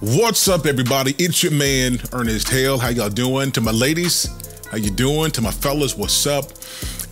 What's 0.00 0.46
up, 0.46 0.66
everybody? 0.66 1.14
It's 1.18 1.42
your 1.42 1.52
man 1.52 1.98
Ernest 2.12 2.50
Hale. 2.50 2.76
How 2.76 2.90
y'all 2.90 3.08
doing? 3.08 3.50
To 3.52 3.62
my 3.62 3.70
ladies, 3.70 4.28
how 4.70 4.76
you 4.76 4.90
doing? 4.90 5.30
To 5.30 5.40
my 5.40 5.50
fellas, 5.50 5.96
what's 5.96 6.26
up? 6.26 6.44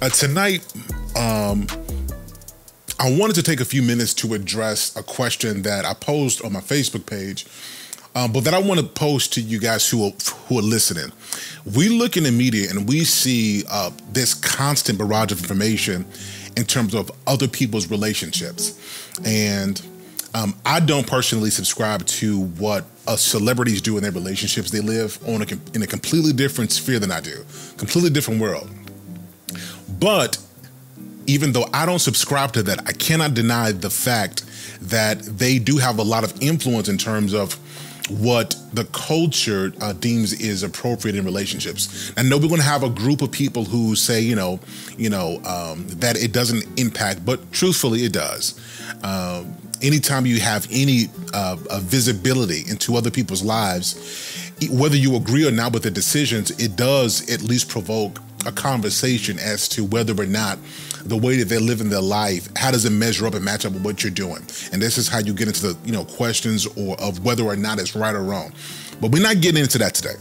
Uh, 0.03 0.10
tonight, 0.10 0.71
um, 1.17 1.67
I 3.01 3.10
wanted 3.19 3.37
to 3.37 3.42
take 3.42 3.60
a 3.60 3.65
few 3.65 3.81
minutes 3.81 4.12
to 4.15 4.35
address 4.35 4.94
a 4.97 5.03
question 5.03 5.62
that 5.62 5.87
I 5.87 5.94
posed 5.94 6.44
on 6.44 6.53
my 6.53 6.60
Facebook 6.60 7.06
page, 7.06 7.47
um, 8.15 8.33
but 8.33 8.44
that 8.44 8.53
I 8.53 8.58
want 8.58 8.81
to 8.81 8.87
post 8.87 9.32
to 9.32 9.40
you 9.40 9.58
guys 9.58 9.88
who 9.88 10.04
are, 10.04 10.12
who 10.48 10.58
are 10.58 10.62
listening. 10.62 11.10
We 11.74 11.88
look 11.88 12.19
in 12.19 12.24
the 12.24 12.32
media 12.32 12.69
and 12.69 12.87
we 12.87 13.04
see 13.04 13.64
uh, 13.71 13.92
this 14.12 14.35
constant 14.35 14.98
barrage 14.98 15.32
of 15.32 15.40
information 15.40 16.05
in 16.55 16.66
terms 16.66 16.95
of 16.95 17.10
other 17.27 17.48
people's 17.48 17.91
relationships, 17.91 18.78
and 19.24 19.80
um, 20.34 20.55
I 20.66 20.80
don't 20.80 21.06
personally 21.06 21.50
subscribe 21.50 22.05
to 22.06 22.41
what 22.45 22.84
celebrities 23.16 23.80
do 23.80 23.96
in 23.96 24.02
their 24.02 24.12
relationships. 24.12 24.70
They 24.70 24.80
live 24.80 25.18
on 25.28 25.42
a, 25.42 25.46
in 25.74 25.82
a 25.82 25.86
completely 25.86 26.32
different 26.32 26.72
sphere 26.72 26.98
than 26.98 27.12
I 27.12 27.20
do, 27.20 27.45
completely 27.76 28.10
different 28.10 28.40
world. 28.40 28.68
But 30.00 30.38
even 31.26 31.52
though 31.52 31.66
I 31.73 31.86
don't 31.86 32.00
subscribe 32.00 32.52
to 32.52 32.62
that, 32.64 32.80
I 32.86 32.92
cannot 32.92 33.34
deny 33.34 33.73
the 33.73 33.90
fact 33.90 34.45
that 34.80 35.20
they 35.23 35.59
do 35.59 35.78
have 35.78 35.98
a 35.98 36.02
lot 36.02 36.24
of 36.24 36.42
influence 36.42 36.88
in 36.88 36.98
terms 36.98 37.32
of 37.32 37.54
what 38.10 38.54
the 38.74 38.84
culture 38.87 39.73
uh, 39.80 39.95
deems 39.95 40.34
is 40.34 40.62
appropriate 40.62 41.16
in 41.16 41.24
relationships. 41.24 42.12
And 42.16 42.28
no, 42.28 42.37
we're 42.37 42.48
going 42.48 42.60
to 42.60 42.66
have 42.66 42.82
a 42.82 42.90
group 42.90 43.23
of 43.23 43.32
people 43.32 43.64
who 43.64 43.95
say, 43.96 44.20
you 44.20 44.37
know, 44.37 44.60
you 44.98 45.09
know, 45.09 45.40
um, 45.45 45.87
that 45.88 46.23
it 46.23 46.32
doesn't 46.32 46.78
impact, 46.78 47.24
but 47.24 47.51
truthfully, 47.52 48.04
it 48.04 48.12
does. 48.12 48.60
Um, 49.02 49.56
anytime 49.83 50.27
you 50.27 50.41
have 50.41 50.66
any 50.70 51.09
uh, 51.33 51.56
visibility 51.80 52.65
into 52.69 52.96
other 52.96 53.10
people's 53.10 53.42
lives, 53.42 54.51
whether 54.71 54.96
you 54.96 55.16
agree 55.16 55.46
or 55.46 55.51
not 55.51 55.73
with 55.73 55.82
the 55.82 55.90
decisions, 55.90 56.51
it 56.52 56.76
does 56.76 57.30
at 57.30 57.43
least 57.43 57.68
provoke 57.68 58.18
a 58.46 58.52
conversation 58.52 59.38
as 59.38 59.68
to 59.68 59.85
whether 59.85 60.21
or 60.21 60.26
not 60.26 60.59
the 61.04 61.16
way 61.16 61.37
that 61.37 61.48
they're 61.48 61.60
living 61.60 61.90
their 61.90 62.01
life, 62.01 62.48
how 62.57 62.71
does 62.71 62.85
it 62.85 62.90
measure 62.90 63.26
up 63.26 63.35
and 63.35 63.45
match 63.45 63.66
up 63.66 63.73
with 63.73 63.85
what 63.85 64.03
you're 64.03 64.11
doing? 64.11 64.43
And 64.73 64.81
this 64.81 64.97
is 64.97 65.09
how 65.09 65.19
you 65.19 65.35
get 65.35 65.48
into 65.48 65.73
the 65.73 65.79
you 65.85 65.93
know 65.93 66.05
questions 66.05 66.67
or 66.77 66.98
of 67.01 67.25
whether 67.25 67.45
or 67.45 67.57
not 67.57 67.79
it's 67.79 67.95
right 67.95 68.15
or 68.15 68.23
wrong. 68.23 68.53
But 69.01 69.11
we're 69.11 69.23
not 69.23 69.41
getting 69.41 69.63
into 69.63 69.79
that 69.79 69.95
today. 69.95 70.15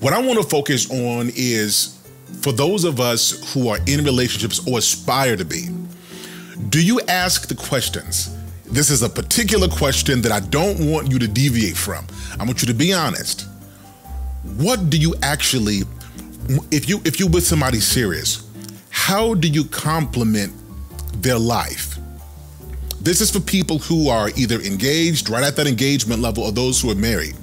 What 0.00 0.12
I 0.12 0.20
want 0.20 0.40
to 0.40 0.48
focus 0.48 0.90
on 0.90 1.30
is 1.34 1.98
for 2.42 2.52
those 2.52 2.84
of 2.84 3.00
us 3.00 3.52
who 3.52 3.68
are 3.68 3.78
in 3.86 4.04
relationships 4.04 4.66
or 4.68 4.78
aspire 4.78 5.36
to 5.36 5.44
be, 5.44 5.68
do 6.68 6.84
you 6.84 7.00
ask 7.08 7.48
the 7.48 7.54
questions? 7.54 8.35
This 8.68 8.90
is 8.90 9.02
a 9.02 9.08
particular 9.08 9.68
question 9.68 10.20
that 10.22 10.32
I 10.32 10.40
don't 10.40 10.90
want 10.90 11.10
you 11.10 11.18
to 11.18 11.28
deviate 11.28 11.76
from. 11.76 12.06
I 12.38 12.44
want 12.44 12.62
you 12.62 12.68
to 12.68 12.74
be 12.74 12.92
honest. 12.92 13.46
What 14.56 14.90
do 14.90 14.98
you 14.98 15.14
actually 15.22 15.82
if 16.70 16.88
you 16.88 17.00
if 17.04 17.18
you're 17.18 17.28
with 17.28 17.44
somebody 17.44 17.80
serious, 17.80 18.48
how 18.90 19.34
do 19.34 19.48
you 19.48 19.64
complement 19.64 20.52
their 21.22 21.38
life? 21.38 21.98
This 23.00 23.20
is 23.20 23.30
for 23.30 23.40
people 23.40 23.78
who 23.78 24.08
are 24.08 24.30
either 24.36 24.60
engaged, 24.60 25.28
right 25.28 25.44
at 25.44 25.56
that 25.56 25.66
engagement 25.66 26.20
level, 26.20 26.44
or 26.44 26.52
those 26.52 26.80
who 26.80 26.90
are 26.90 26.96
married. 26.96 27.34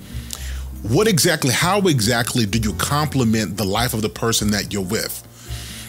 What 0.84 1.08
exactly, 1.08 1.54
how 1.54 1.80
exactly 1.82 2.46
do 2.46 2.58
you 2.60 2.74
complement 2.74 3.56
the 3.56 3.64
life 3.64 3.94
of 3.94 4.02
the 4.02 4.10
person 4.10 4.52
that 4.52 4.74
you're 4.74 4.84
with? 4.84 5.22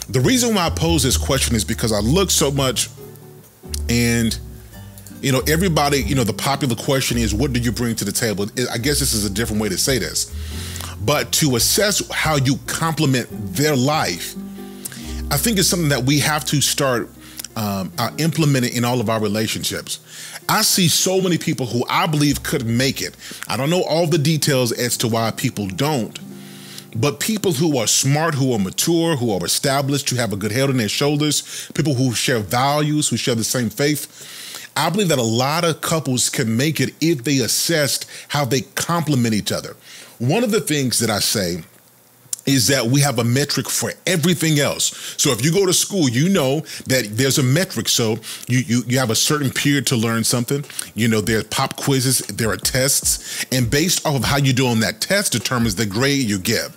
The 0.09 0.21
reason 0.21 0.55
why 0.55 0.67
I 0.67 0.71
pose 0.71 1.03
this 1.03 1.17
question 1.17 1.57
is 1.57 1.65
because 1.65 1.91
I 1.91 1.99
look 1.99 2.31
so 2.31 2.53
much 2.53 2.89
and 3.89 4.39
you 5.25 5.33
know, 5.33 5.41
everybody, 5.49 6.03
you 6.03 6.15
know, 6.15 6.23
the 6.23 6.35
popular 6.35 6.77
question 6.77 7.17
is, 7.17 7.35
what 7.35 7.55
do 7.55 7.59
you 7.59 7.73
bring 7.73 7.97
to 7.97 8.05
the 8.05 8.13
table? 8.13 8.47
I 8.71 8.77
guess 8.77 9.01
this 9.01 9.15
is 9.15 9.25
a 9.25 9.31
different 9.31 9.63
way 9.63 9.71
to 9.71 9.79
say 9.79 9.99
this. 9.99 10.31
But 11.03 11.33
to 11.33 11.57
assess 11.57 12.07
how 12.13 12.37
you 12.37 12.57
complement 12.67 13.29
their 13.55 13.75
life, 13.75 14.35
I 15.31 15.39
think 15.39 15.59
it's 15.59 15.69
something 15.69 15.89
that 15.89 16.05
we 16.05 16.19
have 16.21 16.45
to 16.47 16.61
start 16.61 17.09
um, 17.57 17.91
uh, 17.97 18.11
implementing 18.19 18.75
in 18.75 18.85
all 18.85 19.01
of 19.01 19.09
our 19.09 19.19
relationships. 19.19 20.01
I 20.47 20.61
see 20.61 20.89
so 20.89 21.23
many 21.23 21.39
people 21.39 21.65
who 21.65 21.87
I 21.89 22.07
believe 22.07 22.43
could 22.43 22.67
make 22.67 23.01
it. 23.01 23.17
I 23.49 23.57
don't 23.57 23.71
know 23.71 23.83
all 23.83 24.07
the 24.07 24.19
details 24.19 24.73
as 24.73 24.99
to 24.99 25.09
why 25.09 25.31
people 25.31 25.69
don't, 25.69 26.19
but 27.01 27.19
people 27.19 27.53
who 27.53 27.79
are 27.79 27.87
smart, 27.87 28.35
who 28.35 28.53
are 28.53 28.59
mature, 28.59 29.17
who 29.17 29.33
are 29.33 29.45
established, 29.45 30.11
who 30.11 30.17
have 30.17 30.35
a 30.35 30.37
good 30.37 30.53
head 30.53 30.69
on 30.69 30.77
their 30.77 30.89
shoulders, 30.89 31.71
people 31.75 31.95
who 31.95 32.13
share 32.13 32.41
values, 32.41 33.09
who 33.09 33.17
share 33.17 33.35
the 33.35 33.45
same 33.45 33.71
faith. 33.71 34.54
I 34.77 34.91
believe 34.91 35.09
that 35.09 35.19
a 35.19 35.23
lot 35.23 35.65
of 35.65 35.81
couples 35.81 36.29
can 36.29 36.57
make 36.57 36.81
it 36.81 36.95
if 37.01 37.25
they 37.25 37.39
assessed 37.39 38.07
how 38.29 38.45
they 38.45 38.63
complement 38.63 39.35
each 39.35 39.53
other. 39.53 39.77
One 40.19 40.45
of 40.45 40.51
the 40.51 40.61
things 40.61 40.99
that 40.99 41.11
I 41.11 41.21
say 41.21 41.63
is 42.47 42.67
that 42.67 42.87
we 42.87 43.01
have 43.01 43.19
a 43.19 43.25
metric 43.25 43.69
for 43.69 43.93
everything 44.07 44.59
else. 44.59 45.15
So 45.17 45.31
if 45.31 45.45
you 45.45 45.51
go 45.53 45.67
to 45.67 45.73
school, 45.73 46.09
you 46.09 46.29
know 46.29 46.61
that 46.87 47.09
there's 47.13 47.39
a 47.39 47.43
metric. 47.43 47.89
So 47.89 48.19
you 48.49 48.59
you, 48.59 48.83
you 48.87 48.99
have 48.99 49.11
a 49.11 49.15
certain 49.15 49.51
period 49.51 49.87
to 49.89 49.97
learn 49.97 50.25
something. 50.25 50.65
You 50.95 51.09
know, 51.09 51.21
there's 51.21 51.45
pop 51.45 51.77
quizzes, 51.77 52.19
there 52.19 52.51
are 52.51 52.57
tests, 52.57 53.45
and 53.51 53.71
based 53.71 54.07
off 54.07 54.17
of 54.17 54.25
how 54.25 54.37
you 54.37 54.53
do 54.53 54.67
on 54.67 54.81
that 54.81 55.01
test 55.01 55.33
determines 55.33 55.75
the 55.77 55.87
grade 55.87 56.29
you 56.29 56.39
get. 56.39 56.71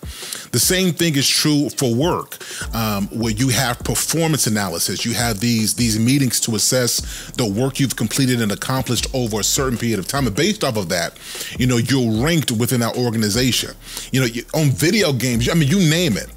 The 0.51 0.59
same 0.59 0.93
thing 0.93 1.15
is 1.15 1.27
true 1.27 1.69
for 1.69 1.93
work, 1.93 2.37
um, 2.73 3.07
where 3.07 3.31
you 3.31 3.49
have 3.49 3.79
performance 3.79 4.47
analysis. 4.47 5.05
You 5.05 5.13
have 5.13 5.39
these 5.39 5.73
these 5.73 5.99
meetings 5.99 6.39
to 6.41 6.55
assess 6.55 7.31
the 7.31 7.45
work 7.45 7.79
you've 7.79 7.95
completed 7.95 8.41
and 8.41 8.51
accomplished 8.51 9.07
over 9.13 9.39
a 9.39 9.43
certain 9.43 9.77
period 9.77 9.99
of 9.99 10.07
time, 10.07 10.27
and 10.27 10.35
based 10.35 10.63
off 10.63 10.77
of 10.77 10.89
that, 10.89 11.17
you 11.57 11.67
know 11.67 11.77
you're 11.77 12.23
ranked 12.23 12.51
within 12.51 12.79
that 12.81 12.97
organization. 12.97 13.71
You 14.11 14.21
know, 14.21 14.27
on 14.53 14.69
video 14.69 15.13
games, 15.13 15.49
I 15.49 15.53
mean, 15.53 15.69
you 15.69 15.79
name 15.89 16.17
it. 16.17 16.27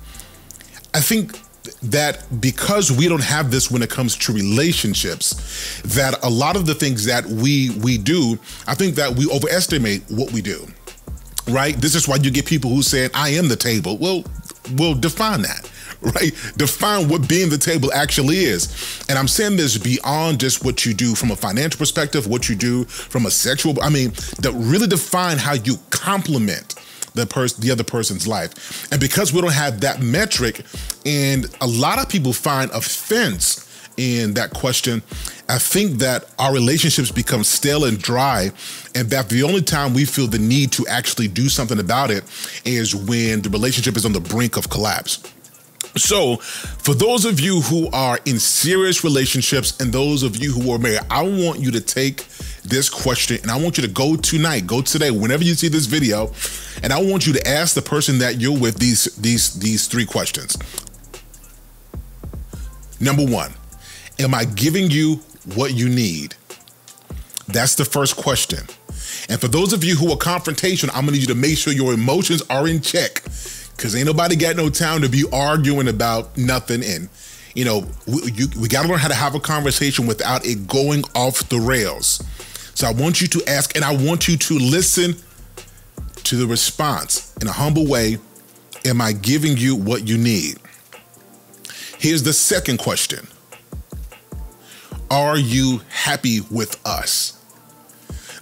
I 0.93 1.01
think 1.01 1.39
that 1.83 2.41
because 2.41 2.91
we 2.91 3.09
don't 3.09 3.23
have 3.23 3.51
this 3.51 3.71
when 3.71 3.83
it 3.83 3.91
comes 3.91 4.17
to 4.17 4.33
relationships 4.33 5.81
that 5.83 6.23
a 6.25 6.31
lot 6.31 6.57
of 6.57 6.67
the 6.67 6.75
things 6.75 7.05
that 7.05 7.25
we 7.27 7.71
we 7.83 7.99
do 7.99 8.39
i 8.67 8.75
think 8.75 8.95
that 8.95 9.15
we 9.15 9.31
overestimate 9.31 10.03
what 10.09 10.33
we 10.33 10.41
do 10.41 10.67
right? 11.53 11.77
This 11.77 11.95
is 11.95 12.09
why 12.09 12.17
you 12.17 12.31
get 12.31 12.47
people 12.47 12.71
who 12.71 12.83
say, 12.83 13.09
I 13.15 13.31
am 13.31 13.49
the 13.49 13.57
table. 13.57 13.97
Well, 13.99 14.25
we'll 14.77 14.95
define 14.95 15.43
that, 15.43 15.71
right? 16.01 16.33
Define 16.57 17.09
what 17.09 17.29
being 17.29 17.51
the 17.51 17.59
table 17.59 17.93
actually 17.93 18.39
is. 18.39 19.05
And 19.09 19.19
I'm 19.19 19.29
saying 19.29 19.57
this 19.57 19.79
beyond 19.79 20.41
just 20.41 20.65
what 20.65 20.85
you 20.87 20.95
do 20.95 21.15
from 21.15 21.31
a 21.31 21.37
financial 21.37 21.79
perspective, 21.79 22.27
what 22.27 22.49
you 22.49 22.55
do 22.55 22.85
from 22.85 23.27
a 23.27 23.31
sexual, 23.31 23.81
I 23.83 23.91
mean, 23.91 24.13
to 24.43 24.53
really 24.53 24.87
define 24.87 25.39
how 25.39 25.55
you 25.55 25.77
complement 25.91 26.75
the 27.15 27.27
person 27.27 27.61
the 27.61 27.71
other 27.71 27.85
person's 27.85 28.27
life. 28.27 28.91
And 28.93 29.01
because 29.01 29.33
we 29.33 29.41
don't 29.41 29.53
have 29.53 29.81
that 29.81 30.01
metric, 30.01 30.65
and 31.05 31.47
a 31.61 31.67
lot 31.67 31.99
of 31.99 32.09
people 32.09 32.33
find 32.33 32.71
offense 32.71 33.67
in 33.97 34.35
that 34.35 34.51
question, 34.53 35.03
I 35.51 35.59
think 35.59 35.99
that 35.99 36.27
our 36.39 36.53
relationships 36.55 37.11
become 37.11 37.43
stale 37.43 37.85
and 37.85 38.01
dry, 38.01 38.53
and 38.95 39.11
that 39.11 39.29
the 39.29 39.43
only 39.43 39.63
time 39.63 39.95
we 39.95 40.05
feel 40.05 40.29
the 40.29 40.39
need 40.39 40.71
to 40.73 40.87
actually 40.87 41.27
do 41.27 41.49
something 41.49 41.81
about 41.81 42.13
it 42.13 42.23
is 42.65 42.95
when 42.95 43.43
the 43.43 43.51
relationship 43.51 43.97
is 43.97 44.07
on 44.07 44.13
the 44.13 44.21
brink 44.21 44.57
of 44.57 44.71
collapse. 44.71 45.21
So, 45.97 46.37
for 46.37 46.95
those 46.95 47.25
of 47.25 47.41
you 47.41 47.63
who 47.63 47.91
are 47.91 48.21
in 48.27 48.39
serious 48.39 49.03
relationships 49.03 49.81
and 49.81 49.93
those 49.93 50.23
of 50.23 50.37
you 50.37 50.53
who 50.53 50.71
are 50.71 50.79
married, 50.79 51.01
I 51.11 51.23
want 51.23 51.59
you 51.59 51.73
to 51.73 51.81
take 51.81 52.29
this 52.63 52.89
question 52.89 53.39
and 53.43 53.51
I 53.51 53.59
want 53.59 53.77
you 53.77 53.83
to 53.83 53.93
go 53.93 54.15
tonight, 54.15 54.69
go 54.69 54.83
today, 54.83 55.11
whenever 55.11 55.43
you 55.43 55.55
see 55.55 55.67
this 55.67 55.87
video, 55.87 56.33
and 56.85 56.93
I 56.93 57.03
want 57.03 57.27
you 57.27 57.33
to 57.33 57.49
ask 57.49 57.75
the 57.75 57.83
person 57.83 58.19
that 58.19 58.41
you're 58.41 58.57
with 58.57 58.79
these 58.79 59.07
these 59.17 59.59
these 59.59 59.89
three 59.89 60.07
questions. 60.07 60.57
Number 63.01 63.25
1, 63.27 63.53
Am 64.21 64.35
I 64.35 64.45
giving 64.45 64.91
you 64.91 65.23
what 65.55 65.75
you 65.75 65.89
need? 65.89 66.35
That's 67.49 67.75
the 67.75 67.85
first 67.85 68.17
question. 68.17 68.61
And 69.29 69.41
for 69.41 69.49
those 69.49 69.73
of 69.73 69.85
you 69.85 69.97
who 69.97 70.11
are 70.13 70.17
confrontational, 70.17 70.91
I'm 70.91 71.07
gonna 71.07 71.13
need 71.13 71.23
you 71.23 71.27
to 71.29 71.35
make 71.35 71.59
sure 71.59 71.73
your 71.73 71.93
emotions 71.93 72.43
are 72.51 72.69
in 72.69 72.81
check. 72.81 73.23
Cause 73.77 73.97
ain't 73.97 74.07
nobody 74.07 74.37
got 74.37 74.57
no 74.57 74.69
time 74.69 75.03
to 75.03 75.09
be 75.09 75.25
arguing 75.33 75.89
about 75.89 76.37
nothing. 76.37 76.85
And 76.85 77.09
you 77.55 77.65
know, 77.65 77.87
we, 78.07 78.33
you, 78.33 78.47
we 78.61 78.69
gotta 78.69 78.89
learn 78.89 78.99
how 78.99 79.09
to 79.09 79.15
have 79.15 79.35
a 79.35 79.41
conversation 79.41 80.07
without 80.07 80.45
it 80.47 80.67
going 80.67 81.03
off 81.15 81.49
the 81.49 81.59
rails. 81.59 82.23
So 82.75 82.87
I 82.87 82.93
want 82.93 83.21
you 83.21 83.27
to 83.29 83.43
ask 83.47 83.75
and 83.75 83.85
I 83.85 83.95
want 83.95 84.29
you 84.29 84.37
to 84.37 84.59
listen 84.59 85.15
to 86.25 86.37
the 86.37 86.47
response 86.47 87.35
in 87.41 87.49
a 87.49 87.53
humble 87.53 87.87
way. 87.87 88.19
Am 88.85 89.01
I 89.01 89.13
giving 89.13 89.57
you 89.57 89.77
what 89.77 90.07
you 90.07 90.17
need? 90.17 90.59
Here's 91.99 92.23
the 92.23 92.33
second 92.33 92.79
question 92.79 93.27
are 95.11 95.37
you 95.37 95.81
happy 95.89 96.41
with 96.51 96.81
us? 96.87 97.37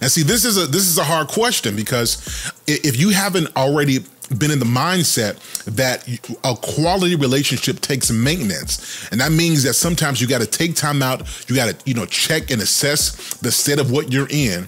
And 0.01 0.09
see, 0.09 0.23
this 0.23 0.45
is 0.45 0.57
a 0.57 0.65
this 0.65 0.87
is 0.87 0.97
a 0.97 1.03
hard 1.03 1.27
question 1.27 1.75
because 1.75 2.51
if 2.67 2.97
you 2.97 3.09
haven't 3.09 3.55
already 3.57 3.99
been 4.37 4.51
in 4.51 4.59
the 4.59 4.65
mindset 4.65 5.39
that 5.65 6.07
a 6.43 6.55
quality 6.55 7.15
relationship 7.15 7.79
takes 7.79 8.11
maintenance, 8.11 9.09
and 9.11 9.19
that 9.19 9.31
means 9.31 9.63
that 9.63 9.73
sometimes 9.73 10.21
you 10.21 10.27
got 10.27 10.41
to 10.41 10.47
take 10.47 10.75
time 10.75 11.01
out, 11.01 11.27
you 11.49 11.55
got 11.55 11.75
to 11.75 11.89
you 11.89 11.93
know 11.93 12.05
check 12.05 12.49
and 12.51 12.61
assess 12.61 13.35
the 13.37 13.51
state 13.51 13.79
of 13.79 13.91
what 13.91 14.13
you're 14.13 14.29
in, 14.29 14.67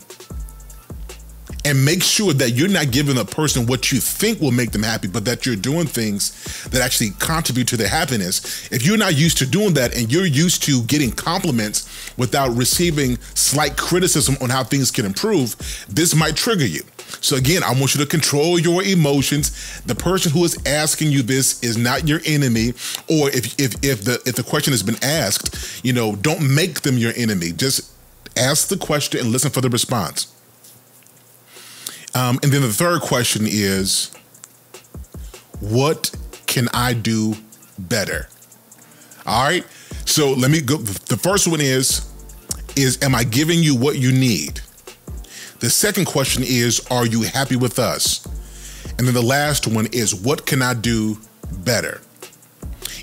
and 1.64 1.86
make 1.86 2.02
sure 2.02 2.34
that 2.34 2.52
you're 2.52 2.68
not 2.68 2.92
giving 2.92 3.18
a 3.18 3.26
person 3.26 3.66
what 3.66 3.92
you 3.92 4.00
think 4.00 4.40
will 4.40 4.52
make 4.52 4.72
them 4.72 4.84
happy, 4.84 5.08
but 5.08 5.26
that 5.26 5.46
you're 5.46 5.56
doing 5.56 5.86
things 5.86 6.64
that 6.72 6.82
actually 6.82 7.12
contribute 7.20 7.68
to 7.68 7.78
their 7.78 7.88
happiness. 7.88 8.72
If 8.72 8.86
you're 8.86 8.98
not 8.98 9.16
used 9.16 9.38
to 9.40 9.46
doing 9.46 9.74
that 9.76 9.96
and 9.96 10.12
you're 10.12 10.26
used 10.26 10.64
to 10.64 10.84
getting 10.84 11.12
compliments 11.12 11.88
without 12.18 12.50
receiving 12.56 13.18
slight 13.36 13.78
criticism 13.78 14.36
on 14.42 14.50
how 14.50 14.64
things 14.64 14.92
can 14.92 15.06
improve, 15.06 15.56
this 15.90 16.16
might 16.16 16.36
trigger 16.36 16.66
you. 16.66 16.82
So 17.20 17.36
again, 17.36 17.64
I 17.64 17.72
want 17.72 17.94
you 17.94 18.02
to 18.02 18.08
control 18.08 18.58
your 18.58 18.84
emotions. 18.84 19.82
The 19.82 19.96
person 19.96 20.32
who 20.32 20.44
is 20.46 20.58
asking 20.66 21.12
you 21.12 21.22
this 21.22 21.62
is 21.62 21.78
not 21.78 22.08
your 22.08 22.22
enemy, 22.26 22.70
or 23.10 23.30
if 23.30 23.60
if 23.60 23.76
if 23.84 24.04
the 24.06 24.22
if 24.26 24.36
the 24.36 24.44
question 24.44 24.72
has 24.72 24.82
been 24.82 25.02
asked, 25.04 25.84
you 25.84 25.94
know, 25.94 26.16
don't 26.16 26.56
make 26.56 26.82
them 26.82 26.98
your 26.98 27.12
enemy. 27.16 27.52
Just 27.52 27.92
ask 28.38 28.70
the 28.70 28.78
question 28.78 29.20
and 29.20 29.30
listen 29.30 29.52
for 29.52 29.62
the 29.62 29.70
response. 29.70 30.28
Um, 32.14 32.40
and 32.44 32.52
then 32.52 32.62
the 32.62 32.74
third 32.74 33.02
question 33.02 33.46
is, 33.48 34.12
what 35.60 36.12
can 36.48 36.68
I 36.74 36.94
do 36.94 37.36
better? 37.80 38.28
All 39.26 39.44
right. 39.44 39.66
So 40.06 40.34
let 40.34 40.52
me 40.52 40.62
go. 40.62 40.78
The 40.78 41.18
first 41.18 41.48
one 41.48 41.62
is, 41.62 42.08
is 42.76 43.02
am 43.02 43.16
I 43.16 43.24
giving 43.24 43.64
you 43.64 43.76
what 43.76 43.98
you 43.98 44.12
need? 44.12 44.62
The 45.60 45.70
second 45.70 46.06
question 46.06 46.44
is, 46.46 46.86
are 46.90 47.06
you 47.06 47.22
happy 47.22 47.56
with 47.56 47.80
us? 47.80 48.26
And 48.98 49.08
then 49.08 49.14
the 49.14 49.22
last 49.22 49.68
one 49.68 49.88
is, 49.92 50.14
what 50.14 50.46
can 50.46 50.62
I 50.62 50.74
do 50.74 51.20
better? 51.52 52.02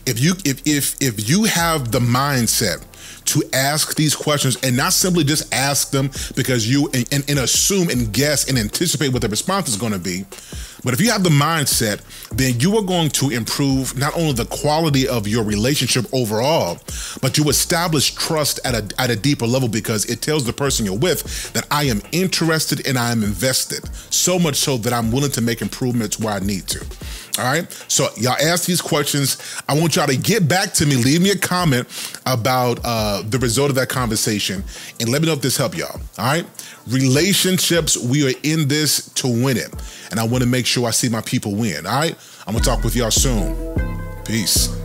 If 0.07 0.21
you 0.21 0.35
if 0.45 0.67
if 0.67 0.97
if 1.01 1.29
you 1.29 1.45
have 1.45 1.93
the 1.93 2.01
mindset 2.01 2.83
to 3.29 3.43
ask 3.53 3.97
these 3.97 4.15
questions 4.15 4.57
and 4.63 4.77
not 4.77 4.93
simply 4.93 5.25
just 5.25 5.53
ask 5.55 5.91
them 5.91 6.11
because 6.35 6.71
you 6.71 6.89
and, 6.95 7.07
and, 7.13 7.29
and 7.29 7.39
assume 7.39 7.89
and 7.91 8.13
guess 8.13 8.49
and 8.49 8.59
anticipate 8.59 9.13
what 9.13 9.23
the 9.23 9.29
response 9.29 9.69
is 9.69 9.77
going 9.77 9.93
to 9.93 9.99
be. 9.99 10.25
But 10.85 10.95
if 10.95 11.01
you 11.01 11.11
have 11.11 11.25
the 11.25 11.31
mindset, 11.31 12.01
then 12.31 12.61
you 12.61 12.77
are 12.77 12.83
going 12.83 13.11
to 13.11 13.31
improve 13.31 13.99
not 13.99 14.17
only 14.17 14.33
the 14.33 14.45
quality 14.45 15.09
of 15.09 15.27
your 15.27 15.45
relationship 15.45 16.07
overall, 16.13 16.79
but 17.21 17.37
you 17.37 17.49
establish 17.49 18.15
trust 18.15 18.61
at 18.65 18.75
a 18.75 19.01
at 19.01 19.11
a 19.11 19.17
deeper 19.17 19.47
level 19.47 19.69
because 19.69 20.05
it 20.07 20.23
tells 20.23 20.45
the 20.45 20.53
person 20.53 20.87
you're 20.87 20.99
with 20.99 21.53
that 21.53 21.67
I 21.71 21.85
am 21.85 22.01
interested 22.13 22.87
and 22.87 22.97
I 22.97 23.11
am 23.11 23.25
invested. 23.25 23.89
So 24.13 24.39
much 24.39 24.57
so 24.57 24.77
that 24.79 24.93
I'm 24.93 25.11
willing 25.11 25.33
to 25.33 25.41
make 25.41 25.63
improvements 25.63 26.19
where 26.19 26.33
I 26.33 26.39
need 26.39 26.69
to. 26.69 26.87
All 27.39 27.45
right. 27.45 27.71
So 27.89 28.09
y'all 28.17 28.37
ask 28.41 28.67
these 28.67 28.81
questions. 28.81 29.39
I 29.69 29.79
want 29.79 29.97
y'all 29.97 30.07
to 30.07 30.17
get 30.17 30.49
back 30.49 30.73
to 30.75 30.87
me. 30.87 30.97
Leave 30.97 31.23
me 31.23 31.31
a 31.31 31.39
comment 31.39 31.87
about 32.27 32.81
uh, 32.85 33.23
the 33.23 33.39
result 33.39 33.71
of 33.71 33.77
that 33.77 33.89
conversation, 33.89 34.65
and 35.01 35.09
let 35.09 35.23
me 35.23 35.29
know 35.29 35.35
if 35.35 35.41
this 35.41 35.57
helped 35.57 35.77
y'all. 35.77 36.01
All 36.19 36.25
right. 36.25 36.47
Relationships. 36.89 37.97
We 37.97 38.29
are 38.29 38.35
in 38.43 38.69
this 38.69 39.09
to 39.15 39.29
win 39.29 39.57
it, 39.57 39.73
and 40.11 40.19
I 40.19 40.27
want 40.27 40.43
to 40.43 40.49
make 40.49 40.67
sure 40.67 40.87
I 40.87 40.91
see 40.91 41.09
my 41.09 41.21
people 41.21 41.55
win. 41.55 41.87
All 41.87 41.99
right. 41.99 42.17
I'm 42.47 42.55
gonna 42.55 42.65
talk 42.65 42.83
with 42.83 42.97
y'all 42.97 43.11
soon. 43.11 43.55
Peace. 44.25 44.78